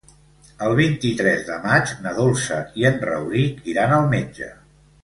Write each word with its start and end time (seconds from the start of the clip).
El 0.67 0.71
vint-i-tres 0.79 1.43
de 1.49 1.57
maig 1.67 1.93
na 2.07 2.15
Dolça 2.23 2.59
i 2.83 2.89
en 2.93 2.99
Rauric 3.07 3.65
iran 3.77 3.97
al 4.01 4.13
metge. 4.19 4.53